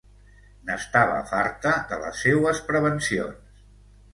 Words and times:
N'estava 0.69 1.19
farta, 1.33 1.73
de 1.91 1.99
les 2.07 2.25
seues 2.27 2.63
prevencions. 2.71 3.61